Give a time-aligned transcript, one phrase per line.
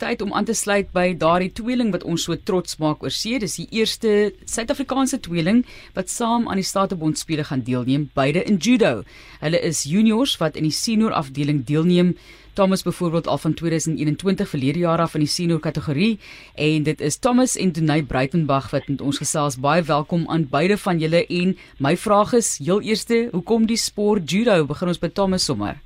[0.00, 3.38] tyd om aan te sluit by daardie tweeling wat ons so trots maak oor see.
[3.38, 5.62] Dis die eerste Suid-Afrikaanse tweeling
[5.96, 9.02] wat saam aan die Statebond spele gaan deelneem, beide in judo.
[9.44, 12.14] Hulle is juniors wat in die senior afdeling deelneem.
[12.58, 16.18] Thomas byvoorbeeld al van 2021 verlede jaar af in die senior kategorie
[16.54, 19.60] en dit is Thomas en Denay Breitenberg wat met ons gesels.
[19.60, 24.30] Baie welkom aan beide van julle en my vraag is heel eerste, hoekom die sport
[24.30, 24.64] judo?
[24.66, 25.78] Begin ons by Thomas sommer.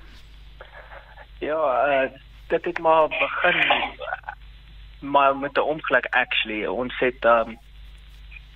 [1.45, 2.11] Ja, uh,
[2.49, 3.61] dit het maar begin
[5.13, 6.67] maar met 'n ongeluk actually.
[6.67, 7.59] Ons het um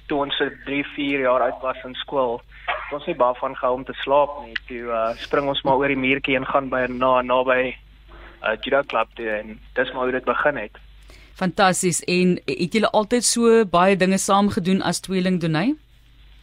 [0.07, 2.41] toe ons 3, 4 jaar oud was in skool,
[2.91, 4.57] ons het baie van gehou om te slaap nie.
[4.67, 7.77] Toe uh, spring ons maar oor die muurtjie en gaan by na naby
[8.43, 10.81] uh, judo klub toe en dis maar hoe dit begin het.
[11.35, 12.01] Fantasties.
[12.05, 15.75] En het julle altyd so baie dinge saam gedoen as tweeling Donay?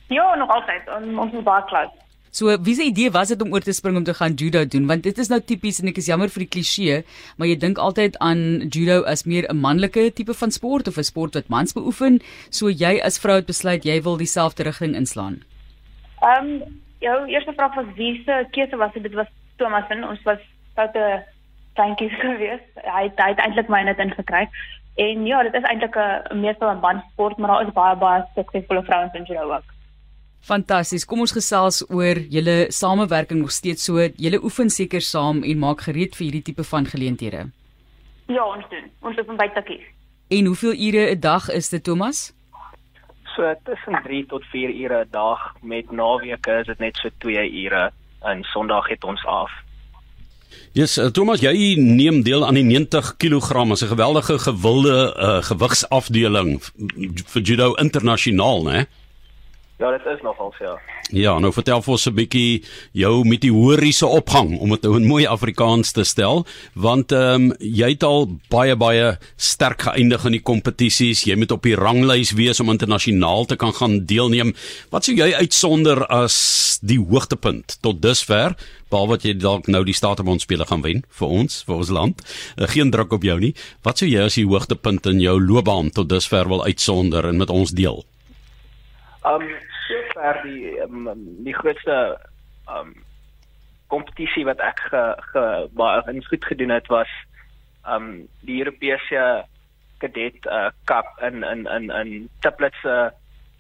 [0.08, 0.88] Ja, nog altyd.
[1.18, 2.05] Ons is baie close.
[2.36, 4.88] So wie se idee was dit om oor te spring om te gaan judo doen
[4.90, 6.98] want dit is nou tipies en ek is jammer vir die kliseë
[7.40, 8.42] maar jy dink altyd aan
[8.76, 12.68] judo as meer 'n manlike tipe van sport of 'n sport wat mans beoefen so
[12.68, 15.38] jy as vrou het besluit jy wil dieselfde rigting inslaan.
[16.22, 20.04] Ehm um, jou eerste vraag was wie se keuse was dit dit was Thomas en
[20.04, 20.42] ons was
[20.76, 21.24] foute
[21.76, 22.68] kleintjies geweest.
[22.84, 24.50] Hy het, hy het eintlik my net ingekry.
[24.96, 28.84] En ja, dit is eintlik 'n meestal 'n bandsport maar daar is baie baie suksesvolle
[28.84, 29.75] vrouens in judo ook.
[30.42, 31.06] Fantasties.
[31.06, 33.98] Kom ons gesels oor julle samewerking nog steeds so.
[33.98, 37.50] Julle oefen seker saam en maak gereed vir hierdie tipe van geleenthede.
[38.28, 38.90] Ja, ons doen.
[39.02, 39.82] Ons oefen by Takkie.
[40.28, 42.34] En hoeveel ure 'n dag is dit, Thomas?
[43.36, 47.52] So tussen 3 tot 4 ure 'n dag met naweke is dit net so 2
[47.64, 49.52] ure en Sondag het ons af.
[50.72, 55.42] Ja, yes, Thomas, jy neem deel aan die 90 kg as 'n geweldige gewilde uh,
[55.44, 56.62] gewigsafdeling
[57.26, 58.72] vir judo internasionaal, né?
[58.72, 58.86] Nee?
[59.76, 60.64] Ja, dit is nogal so.
[60.64, 60.76] Ja.
[61.12, 62.64] ja, nou vertel vir ons 'n bietjie
[62.96, 67.90] jou meteoriese opgang om dit nou in mooi Afrikaans te stel, want ehm um, jy
[67.90, 71.26] het al baie baie sterk geëindig in die kompetisies.
[71.28, 74.56] Jy moet op die ranglys wees om internasionaal te kan gaan deelneem.
[74.92, 78.56] Wat sou jy uitsonder as die hoogtepunt tot dusver?
[78.90, 82.22] Behalwe wat jy dalk nou die Statebond spele gaan wen vir ons, vir ons land.
[82.56, 83.54] Uh, geen druk op jou nie.
[83.84, 87.50] Wat sou jy as die hoogtepunt in jou loopbaan tot dusver wil uitsonder en met
[87.50, 88.06] ons deel?
[89.26, 89.44] Um
[89.88, 91.10] sover die um,
[91.46, 92.18] die grootste
[92.70, 92.96] um
[93.94, 95.44] kompetisie wat ek ge, ge
[95.78, 97.12] baie in goed gedoen het was
[97.86, 99.46] um die Europese
[100.02, 103.10] kadet uh, cup in in in in Teplitz uh,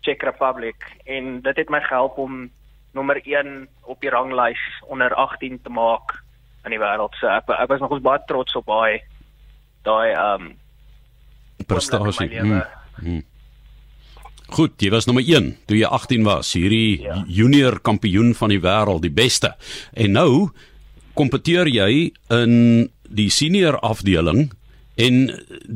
[0.02, 0.75] Czech Republic
[1.06, 2.50] en dit het my gehelp om
[2.92, 6.24] nommer 1 op die ranglys onder 18 te maak
[6.66, 7.13] in die wêreld.
[7.19, 9.02] So ek ek was nog baie trots op daai
[9.86, 10.53] daai um
[11.68, 12.30] prestasie.
[12.40, 12.63] Hmm.
[13.00, 13.24] Hmm.
[14.55, 17.17] Goed, jy was nommer 1 toe jy 18 was, hierdie ja.
[17.27, 19.51] junior kampioen van die wêreld, die beste.
[19.91, 20.29] En nou
[21.19, 21.89] kompeteer jy
[22.31, 22.53] in
[23.11, 24.47] die senior afdeling
[24.95, 25.28] En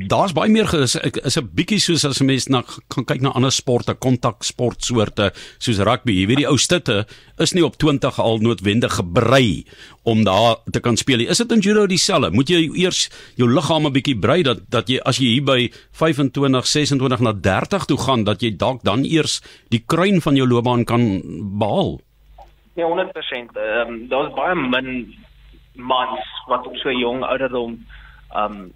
[0.08, 3.30] daar's baie meer is is 'n bietjie soos as 'n mens na kan kyk na
[3.30, 6.12] ander sporte, kontaksportsoorte soos rugby.
[6.12, 7.06] Jy weet die ou stutte
[7.38, 9.66] is nie op 20 al noodwendig gebrei
[10.04, 11.28] om daar te kan speel nie.
[11.28, 12.32] Is dit in judo dieselfde?
[12.32, 15.72] Moet jy eers jou liggaam 'n bietjie brei dat dat jy as jy hier by
[15.92, 20.48] 25, 26 na 30 toe gaan dat jy dalk dan eers die kruin van jou
[20.48, 21.22] loopbaan kan
[21.60, 22.00] behaal?
[22.76, 23.58] Ja, 100%.
[23.58, 25.16] Ehm um, daar's baie min
[25.76, 27.86] mans wat op so jong ouderdom
[28.36, 28.72] um,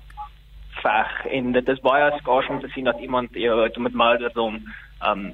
[0.83, 4.61] veg en dit is baie skaars om te sien dat iemand jou met ouderdom
[5.07, 5.33] um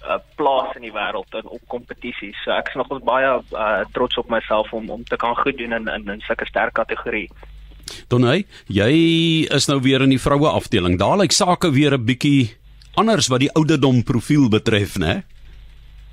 [0.00, 2.36] 'n plaas in die wêreld in op kompetisies.
[2.44, 5.72] So ek is nog baie uh, trots op myself om om te kan goed doen
[5.72, 7.28] in in, in sulke sterk kategorie.
[8.08, 8.92] Donay, jy
[9.50, 10.98] is nou weer in die vroue afdeling.
[10.98, 12.56] Daar lyk sake weer 'n bietjie
[12.94, 15.22] anders wat die ouderdom profiel betref, né?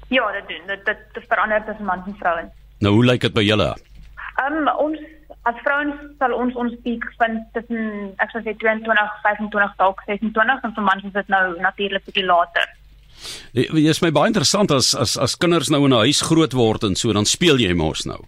[0.10, 0.68] Ja, dit doen.
[0.68, 2.52] Dit dit verander tussen mans en vrouens.
[2.80, 3.76] Nou hoe lyk dit by julle?
[4.36, 5.00] Ehm um, ons
[5.48, 10.66] as vrouens sal ons ons piek vind tussen ek sou sê 22, 25 dalk 26
[10.68, 12.68] en vir mans is dit nou natuurlik bietjie later.
[13.58, 16.84] Dit is my baie interessant as as as kinders nou in 'n huis groot word
[16.84, 18.22] en so dan speel jy mos nou.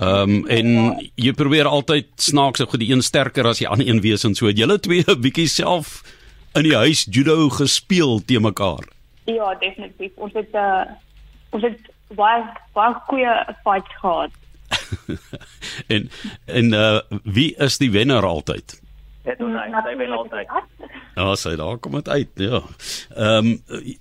[0.00, 0.68] Ehm um, en
[1.16, 4.48] jy probeer altyd snaaks of die een sterker as die ander een wees en so.
[4.48, 6.02] Julle twee 'n bietjie self
[6.54, 8.84] in die huis judo gespeel te mekaar.
[9.24, 10.12] Ja, definitief.
[10.16, 10.84] Ons het uh,
[11.50, 11.78] ons het
[12.16, 13.34] baie baie goeie
[13.64, 14.39] fights gehad.
[15.94, 16.10] en
[16.46, 18.80] en uh wie is die wenner altyd?
[19.24, 20.52] Dit is hy wen altyd.
[21.16, 22.62] Ja, sy daar kom dit uit, ja.
[23.16, 23.96] Ehm um,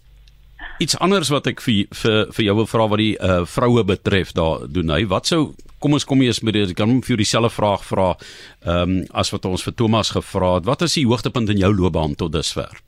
[0.80, 4.32] iets anders wat ek vir vir vir jou wil vra wat die uh vroue betref
[4.38, 5.04] daar doen hy.
[5.12, 5.42] Wat sou
[5.80, 6.76] kom ons kom eers met dit.
[6.76, 10.56] Kan hom vir jou dieselfde vraag vra ehm um, as wat ons vir Thomas gevra
[10.60, 10.68] het.
[10.70, 12.80] Wat is die hoogtepunt in jou loopbaan tot dusver?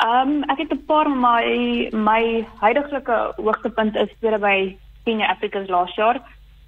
[0.00, 5.68] Ehm um, ek het 'n paar my my huidige hoogtepunt is weer by Senior Africa's
[5.68, 6.20] laas jaar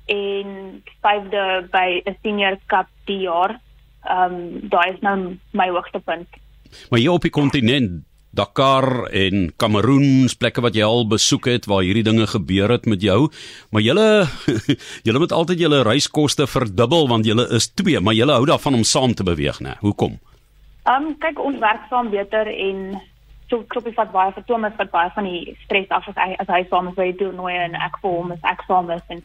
[0.06, 3.60] en vyfde by 'n senior cup die jaar
[4.02, 6.26] Ehm um, daai is nou my hoogtepunt.
[6.90, 8.02] Maar hier op die kontinent
[8.32, 13.02] Dakar en Kameroen, plekke wat jy al besoek het waar hierdie dinge gebeur het met
[13.04, 13.28] jou,
[13.70, 14.24] maar julle
[15.06, 18.82] julle moet altyd julle reiskoste verdubbel want julle is twee, maar julle hou daarvan om
[18.88, 19.76] saam te beweeg, né?
[19.84, 20.18] Hoekom?
[20.88, 22.98] Ehm um, kyk ons werk saam beter en
[23.52, 26.50] so kloppie vat baie vir Thomas wat baie van die stres af as hy as
[26.50, 29.22] hy saam is by die toernooi en ek vir hom is ek saam is en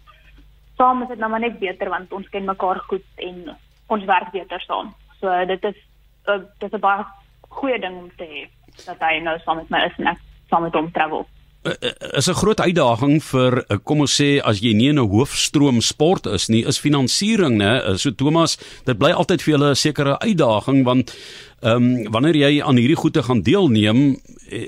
[0.77, 3.57] saam is dit nou maar net beter want ons ken mekaar goed en
[3.87, 4.93] ons werk beter saam.
[5.19, 5.79] So dit is
[6.27, 7.05] uh, dit is 'n baie
[7.49, 8.47] goeie ding om te hê
[8.85, 11.27] dat hy nou saam met my is en ek saam met hom travel.
[11.67, 15.09] Eh, eh, is 'n groot uitdaging vir kom ons sê as jy nie in 'n
[15.09, 17.97] hoofstroom sport is nie, is finansiering, né?
[17.97, 21.15] So Thomas, dit bly altyd vir julle 'n sekere uitdaging want
[21.61, 24.17] ehm um, wanneer jy aan hierdie goede gaan deelneem,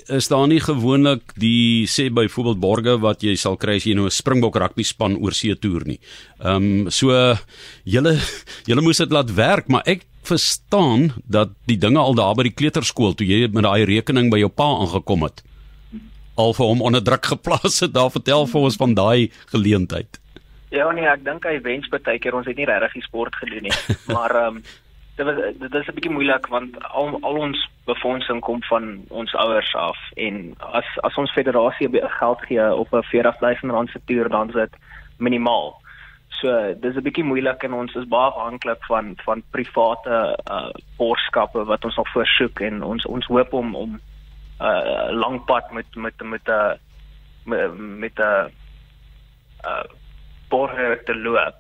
[0.08, 4.06] is daar nie gewoonlik die sê byvoorbeeld borge wat jy sal kry as jy nou
[4.06, 6.00] 'n Springbok rugby span oor see toer nie.
[6.44, 7.38] Ehm um, so
[7.86, 8.20] julle
[8.68, 12.54] julle moes dit laat werk, maar ek verstaan dat die dinge al daar by die
[12.54, 15.44] kleuterskool toe jy met daai rekening by jou pa aangekom het
[16.40, 17.94] al vir hom onder druk geplaas het.
[17.94, 20.20] Daar vertel vir ons van daai geleentheid.
[20.70, 23.68] Ja nee ek dink hy wens baie keer ons het nie regtig die sport gedoen
[23.68, 23.76] nie.
[24.16, 24.64] Maar ehm um,
[25.20, 29.34] dit was dit is 'n bietjie moeilik want al al ons befondsing kom van ons
[29.36, 29.98] ouers af.
[30.16, 31.90] En as as ons federasie
[32.20, 34.74] geld gee op 'n 40000 rand se toer dan is dit
[35.18, 35.76] minimaal.
[36.40, 41.64] So dis 'n bietjie moeilik en ons is baie afhanklik van van private uh borgskappe
[41.66, 44.00] wat ons nog versoek en ons ons hoop om om
[44.60, 46.80] uh, lang pad met met met 'n
[48.00, 48.52] met 'n
[49.66, 49.84] uh
[50.50, 51.56] borger te loop.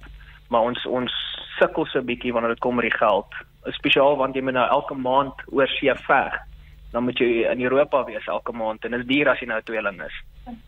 [0.47, 1.11] Maar ons ons
[1.59, 4.69] sukkel so 'n bietjie wanneer dit kom met die geld, spesiaal want jy moet nou
[4.69, 6.49] elke maand oor see veg
[6.91, 9.59] dan moet jy in Europa wees elke maand en dit is duur as jy nou
[9.65, 10.15] tweeling is.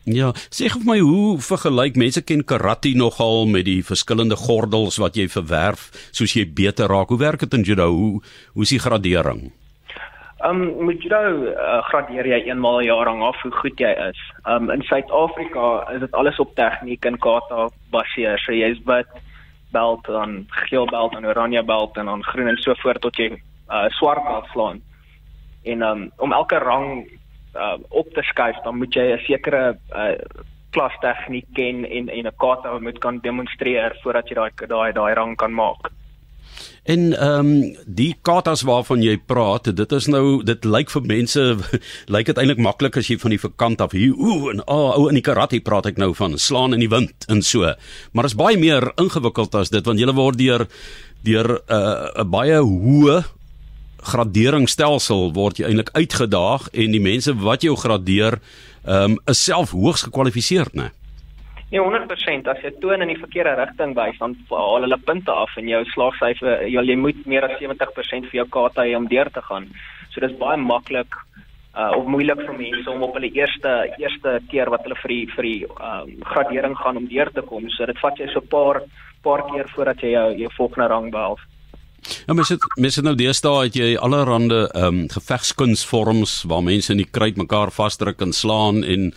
[0.06, 5.18] Ja, sê vir my hoe vergelyk mense ken karate nogal met die verskillende gordels wat
[5.18, 7.10] jy verwerf soos jy beter raak.
[7.10, 7.90] Hoe werk dit in judo?
[7.90, 8.22] Hoe
[8.54, 9.50] hoe is die gradering?
[10.42, 11.20] Ehm um, met judo
[11.54, 14.20] uh, gradeer jy eenmal 'n jaar hang af hoe goed jy is.
[14.44, 18.38] Ehm um, in Suid-Afrika is dit alles op tegniek en kata baseer.
[18.38, 19.06] So jy's wit
[19.72, 23.30] belt dan geel belt en oranje belt en dan groen en so voort tot jy
[23.70, 24.82] uh, swart belt slaan
[25.62, 27.08] en um, om elke rang
[27.56, 30.14] uh, op te skuif dan moet jy 'n sekere uh,
[30.70, 35.14] klas tegniek ken en en 'n kata moet kan demonstreer voordat jy daai daai daai
[35.14, 35.90] rang kan maak.
[36.82, 41.44] En ehm um, die katas waarvan jy praat, dit is nou dit lyk vir mense
[42.14, 45.06] lyk dit eintlik maklik as jy van die verkant af hier ooh en ah ou
[45.08, 47.70] in die karate praat ek nou van slaan in die wind en so.
[48.12, 50.66] Maar is baie meer ingewikkeld as dit want jy word deur
[51.22, 53.22] deur 'n uh, baie hoë
[54.02, 58.40] graderingsstelsel word jy eintlik uitgedaag en die mense wat jou gradeer
[58.82, 60.90] ehm um, is self hoogs gekwalifiseer, né?
[60.90, 61.01] Nee,
[61.80, 65.68] 100% as jy toon in die verkeerde rigting wys dan haal hulle punte af en
[65.68, 69.40] jou slaagsyfer jy, jy moet meer as 70% vir jou kata hê om deur te
[69.46, 69.70] gaan.
[70.12, 71.16] So dis baie maklik
[71.72, 75.22] uh of moeilik vir mense om op hulle eerste eerste keer wat hulle vir die
[75.32, 77.64] vir die um, gradering gaan om deur te kom.
[77.72, 78.82] So dit vat jy so 'n paar
[79.24, 81.40] paar keer voordat jy jou jou volgende rang behaal.
[82.26, 86.92] Ja, mens het mens het nou deesdae het jy allerhande ehm um, gevegskunsvorms waar mense
[86.92, 89.12] in die kruit mekaar vasdruk en slaan en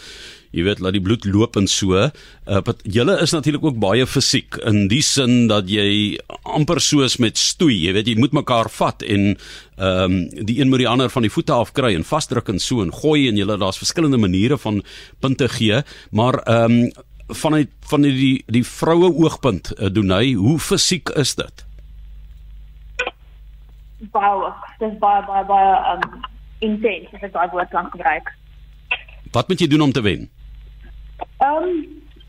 [0.55, 1.99] jy weet laat die bloed loop en so.
[1.99, 6.17] Uh wat julle is natuurlik ook baie fisiek in die sin dat jy
[6.55, 9.35] amper soos met stoei, jy weet jy moet mekaar vat en
[9.75, 12.61] ehm um, die een moet die ander van die voete af kry en vasdruk en
[12.63, 14.79] so en gooi en julle daar's verskillende maniere van
[15.19, 16.91] punte gee, maar ehm um,
[17.27, 21.65] vanuit van die die vroue oogpunt uh, doen hy, hoe fisiek is dit?
[24.11, 26.23] baie dis baie baie baie um
[26.65, 28.31] intens as ek daai woord kan gebruik.
[29.35, 30.29] Wat moet jy doen om te wen?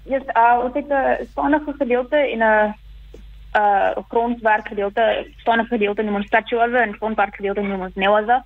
[0.07, 2.75] Ja, yes, uh, ons het 'n staanige gedeelte en 'n
[3.57, 8.45] uh grondwerk gedeelte, staanige gedeelte noem ons statuover en grondwerk gedeelte noem ons newaza.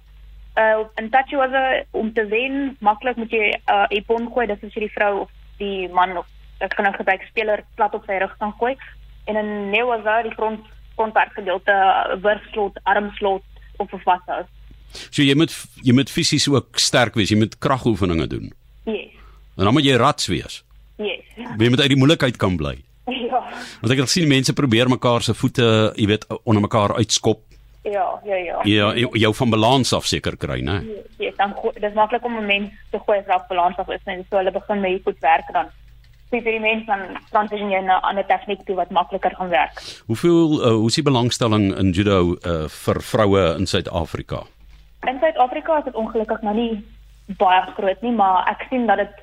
[0.54, 4.74] Uh en statuover om te wen, maklik moet jy 'n uh, epon gooi, dis as
[4.74, 6.26] jy die vrou of die man of
[6.58, 8.76] ek kan nou gebruik speler plat op sy rug kan gooi.
[9.24, 10.60] En 'n newaza, die grond
[10.94, 11.74] kontakgedeelte
[12.22, 13.42] wurfslot, armslot
[13.76, 14.44] of 'n vashou.
[15.10, 15.52] So jy moet
[15.82, 18.52] jy moet fisies ook sterk wees, jy moet kragoefeninge doen.
[18.84, 19.12] Yes.
[19.56, 20.64] En dan moet jy rats wees.
[21.58, 22.76] Jy moet uit die moeilikheid kan bly.
[23.30, 23.42] Ja.
[23.80, 27.42] Want ek het sien mense probeer mekaar se voete, jy weet, onder mekaar uitskop.
[27.82, 28.60] Ja, ja, ja.
[28.68, 30.80] Ja, jou van balans af seker kry, né?
[30.84, 34.04] Ja, yes, dan dis maklik om 'n mens te gooi as hy balans af is
[34.04, 35.66] en so hulle begin met die voet werk dan
[36.30, 40.02] experiment van transisie na 'n ander tegniek toe wat makliker gaan werk.
[40.06, 44.42] Hoeveel uh, hoe is die belangstelling in judo uh, vir vroue in Suid-Afrika?
[45.08, 46.84] In Suid-Afrika is dit ongelukkig nou nie
[47.26, 49.14] baie groot nie, maar ek sien dat dit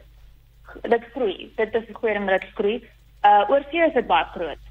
[0.82, 1.52] dit groei.
[1.56, 2.84] Dit is 'n goeie ding dat dit groei.
[3.24, 4.68] Uh oorsee is dit baie groot.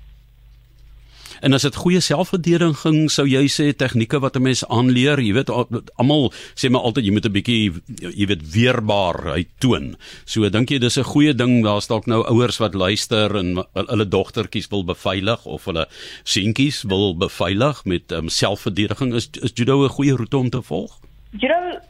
[1.40, 5.50] En as dit goeie selfverdediging sou jy sê tegnieke wat 'n mens aanleer, jy weet
[5.50, 7.72] almal sê maar altyd jy moet 'n bietjie
[8.16, 9.96] jy weet weerbaarheid toon.
[10.25, 14.08] So dink jy dis 'n goeie ding daar's dalk nou ouers wat luister en hulle
[14.08, 15.86] dogtertjies wil beveilig of hulle
[16.25, 21.00] seentjies wil beveilig met um, selfverdediging is is judo 'n goeie roete om te volg?
[21.30, 21.80] Judo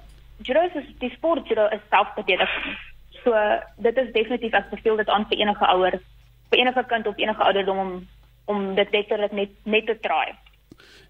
[0.42, 2.78] judo is die sport judo is selfverdediging.
[3.26, 3.35] So
[3.83, 5.99] dit is definitief ek beveel dit aan vir enige ouer,
[6.52, 7.95] vir enige kind op enige ouderdom om
[8.47, 10.30] om dit letterlik net net te try.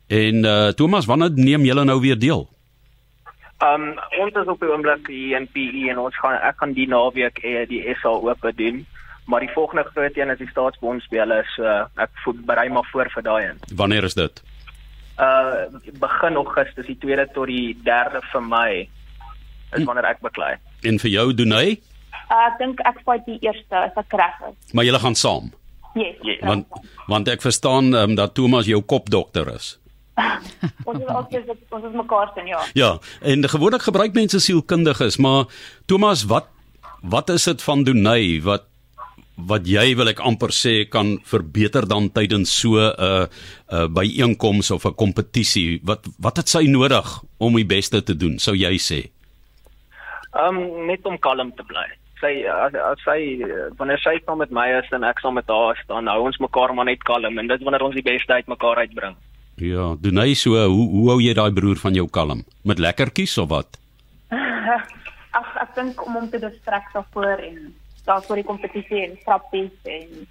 [0.09, 2.47] En uh Thomas, wanneer neem julle nou weer deel?
[3.61, 3.85] Um
[4.23, 7.43] ons is op die oomblik hier in PE en ons gaan ek gaan die naweek
[7.45, 8.87] eh, die SA oop doen.
[9.27, 11.65] Maar die volgende groot een is die staatsbondspele, so
[12.01, 13.59] ek berei maar voor vir daai een.
[13.77, 14.41] Wanneer is dit?
[15.21, 15.67] Uh
[16.01, 18.89] begin Augustus, die 2de tot die 3de van Mei
[19.75, 20.55] is wanneer ek beklei.
[20.87, 21.77] En vir jou doen hy?
[22.31, 24.57] Uh, ek dink ek fight die eerste as ek reg is.
[24.73, 25.53] Maar julle gaan saam.
[25.97, 26.17] Yes.
[26.23, 26.41] yes.
[26.45, 26.69] Want
[27.09, 29.77] want ek verstaan um, dat Thomas jou kopdokter is.
[30.89, 32.61] ons is altyd ons is mekaar sien ja.
[32.77, 35.45] Ja, en gewoonlik gebruik mense sielkundiges, maar
[35.89, 36.49] Thomas, wat
[37.05, 38.65] wat is dit van Donay wat
[39.37, 43.29] wat jy wil ek amper sê kan verbeter dan tydens so 'n uh, 'n
[43.77, 45.81] uh, byeenkoms of 'n kompetisie?
[45.85, 47.05] Wat wat het sy nodig
[47.39, 49.01] om die beste te doen, sou jy sê?
[50.33, 51.89] Ehm um, net om kalm te bly
[52.21, 53.21] sy as, as sy
[53.79, 56.75] wanneer sy saam met my is en ek saam met haar staan, hou ons mekaar
[56.75, 59.17] maar net kalm en dit wanneer ons die beste uit mekaar uitbring.
[59.57, 62.45] Ja, doen hy so, hoe hoe hou jy daai broer van jou kalm?
[62.69, 63.79] Met lekkertjies of wat?
[65.41, 67.61] Ag ek dink om hom te distrek daarvoor en
[68.09, 70.27] daarvoor die kompetisie en trappies en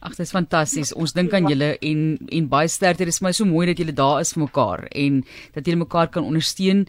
[0.00, 0.94] Ag, dit is fantasties.
[0.96, 3.04] Ons dink aan julle en en baie sterkte.
[3.04, 5.18] Dit is my so mooi dat julle daar is vir mekaar en
[5.52, 6.86] dat julle mekaar kan ondersteun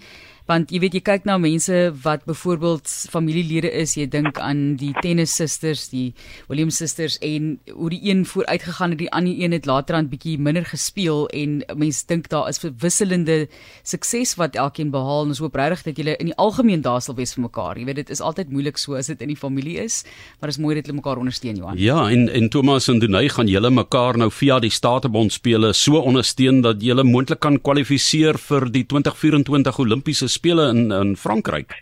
[0.50, 4.94] want jy weet jy kyk na mense wat byvoorbeeld familielede is jy dink aan die
[5.02, 6.14] tennis sisters die
[6.50, 10.10] Williams sisters en hoe die een vooruit gegaan het die ander een het later aan
[10.12, 13.48] bietjie minder gespeel en mense dink daar is verwisselende
[13.84, 15.26] sukses wat elkeen behaal.
[15.26, 17.80] En ons hoop regtig dat julle in die algemeen daar sal wees vir mekaar.
[17.80, 20.02] Jy weet dit is altyd moeilik so as dit in die familie is
[20.40, 21.78] maar dit is mooi dat hulle mekaar ondersteun Johan.
[21.78, 26.02] Ja en en Thomas en Dunay gaan julle mekaar nou via die Statebond spele so
[26.02, 31.76] ondersteun dat julle moontlik kan kwalifiseer vir die 2024 Olimpiese spele in in Frankryk.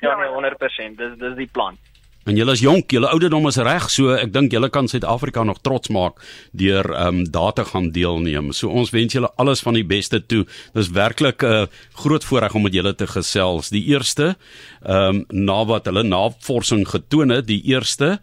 [0.00, 0.96] Ja, nee, 100%.
[0.96, 1.78] Dis dis die plan.
[2.24, 5.58] En julle is jonk, julle ouderdom is reg, so ek dink julle kan Suid-Afrika nog
[5.60, 6.22] trots maak
[6.56, 8.48] deur ehm um, daar te gaan deelneem.
[8.56, 10.46] So ons wens julle alles van die beste toe.
[10.72, 11.66] Dis werklik 'n uh,
[12.00, 13.68] groot voorreg om met julle te gesels.
[13.68, 14.36] Die eerste
[14.82, 18.20] ehm um, na wat hulle navorsing getoon het, die eerste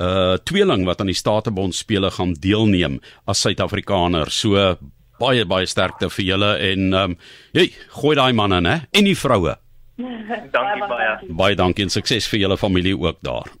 [0.00, 4.30] uh tweeling wat aan die Statebond spele gaan deelneem as Suid-Afrikaner.
[4.30, 4.76] So
[5.18, 7.18] baie baie sterkte vir julle en ehm um,
[7.54, 9.56] hey, gooi daai manne hè en die vroue.
[9.96, 11.10] dankie baie.
[11.28, 13.54] Baie dankie en sukses vir julle familie ook daar.